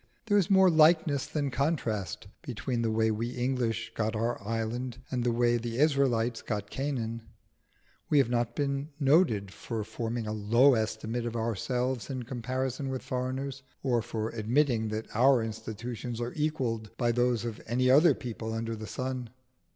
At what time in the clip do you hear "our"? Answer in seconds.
4.15-4.41, 15.15-15.43